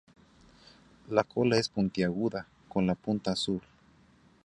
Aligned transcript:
La 1.11 1.23
cola 1.23 1.59
es 1.59 1.69
puntiaguda, 1.69 2.47
con 2.69 2.87
la 2.87 2.95
punta 2.95 3.33
azul. 3.33 3.61